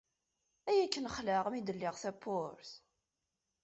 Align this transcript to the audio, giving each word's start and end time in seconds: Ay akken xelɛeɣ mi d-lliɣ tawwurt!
Ay 0.69 0.77
akken 0.85 1.05
xelɛeɣ 1.15 1.45
mi 1.49 1.59
d-lliɣ 1.61 1.95
tawwurt! 2.01 2.71